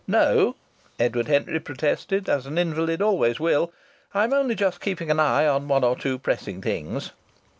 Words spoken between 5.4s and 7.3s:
on one or two pressing things."